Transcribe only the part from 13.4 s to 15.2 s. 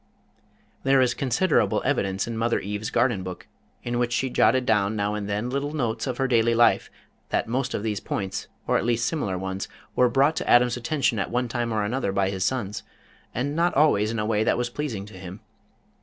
not always in a way that was pleasing to